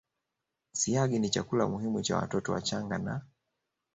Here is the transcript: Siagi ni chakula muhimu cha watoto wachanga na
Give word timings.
Siagi 0.71 1.19
ni 1.19 1.29
chakula 1.29 1.67
muhimu 1.67 2.01
cha 2.01 2.17
watoto 2.17 2.51
wachanga 2.51 2.97
na 2.97 3.21